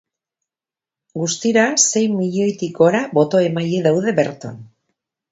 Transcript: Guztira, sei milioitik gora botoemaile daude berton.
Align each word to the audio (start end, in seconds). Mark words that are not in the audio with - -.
Guztira, 1.23 1.65
sei 1.89 2.01
milioitik 2.13 2.73
gora 2.79 3.01
botoemaile 3.19 3.83
daude 3.89 4.15
berton. 4.21 4.57